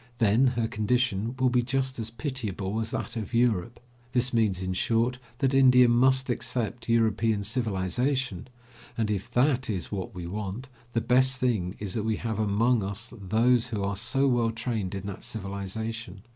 [0.17, 3.79] Then her condition will be just as pitiable as that of Europe.
[4.13, 8.47] This means, in short, that India must accept European civilization,
[8.97, 12.81] and if that is what we want, the best thing is that we have among
[12.81, 16.21] us those who are so well trained in that civilization.